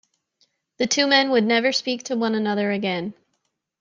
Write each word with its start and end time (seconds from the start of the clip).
The 0.77 0.87
two 0.87 1.05
men 1.05 1.29
would 1.29 1.43
never 1.43 1.71
speak 1.71 2.01
to 2.05 2.15
one 2.15 2.33
another 2.33 2.71
again. 2.71 3.13